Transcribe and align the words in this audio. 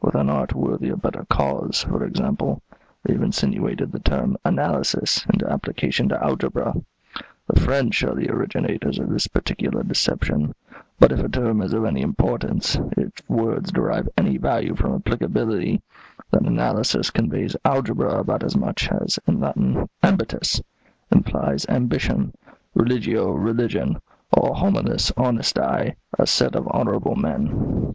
With 0.00 0.16
an 0.16 0.28
art 0.28 0.52
worthy 0.52 0.88
a 0.88 0.96
better 0.96 1.24
cause, 1.30 1.80
for 1.82 2.02
example, 2.02 2.60
they 3.04 3.12
have 3.14 3.22
insinuated 3.22 3.92
the 3.92 4.00
term 4.00 4.36
'analysis' 4.44 5.24
into 5.32 5.48
application 5.48 6.08
to 6.08 6.20
algebra. 6.20 6.74
The 7.46 7.60
French 7.60 8.02
are 8.02 8.16
the 8.16 8.28
originators 8.28 8.98
of 8.98 9.10
this 9.10 9.28
particular 9.28 9.84
deception; 9.84 10.56
but 10.98 11.12
if 11.12 11.20
a 11.20 11.28
term 11.28 11.62
is 11.62 11.72
of 11.72 11.84
any 11.84 12.00
importance, 12.02 12.76
if 12.96 13.12
words 13.30 13.70
derive 13.70 14.08
any 14.18 14.38
value 14.38 14.74
from 14.74 14.92
applicability, 14.92 15.80
then 16.32 16.46
'analysis' 16.46 17.10
conveys 17.10 17.54
'algebra' 17.64 18.18
about 18.18 18.42
as 18.42 18.56
much 18.56 18.90
as, 18.90 19.20
in 19.28 19.38
Latin, 19.38 19.88
'ambitus' 20.02 20.60
implies 21.12 21.64
'ambition,' 21.68 22.34
'religio' 22.74 23.30
'religion,' 23.30 24.00
or 24.32 24.52
'homines 24.56 25.12
honesti' 25.16 25.94
a 26.18 26.26
set 26.26 26.56
of 26.56 26.66
honourable 26.66 27.14
men." 27.14 27.92